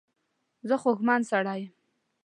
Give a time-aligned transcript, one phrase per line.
[0.67, 1.73] زه خوږمن سړی یم.